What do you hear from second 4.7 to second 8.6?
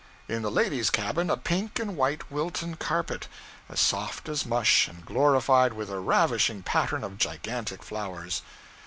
and glorified with a ravishing pattern of gigantic flowers.